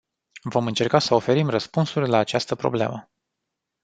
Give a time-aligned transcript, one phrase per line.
[0.45, 3.11] Vom încerca să oferim răspunsuri la această problemă.